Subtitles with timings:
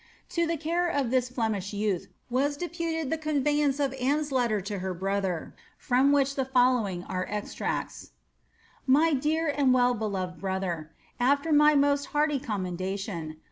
[0.29, 4.59] To the care of this Flemish youtli was deputed the convey ance of Anne's letter
[4.59, 8.09] to her brother, fiom which the following are ez tncts:
[8.89, 10.89] —hlj dear and well beloved brother,—
[11.21, 13.37] AAer my most hearty commendation.